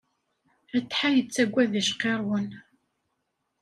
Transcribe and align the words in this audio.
Atḥa 0.77 1.09
yettaggad 1.11 1.71
icqirrwen. 1.81 2.49